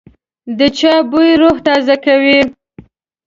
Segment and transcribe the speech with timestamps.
[0.57, 2.39] د چای بوی روح تازه کوي.